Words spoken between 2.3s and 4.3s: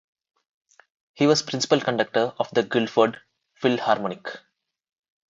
of the Guildford Philharmonic.